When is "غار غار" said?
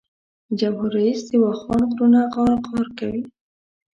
2.33-2.87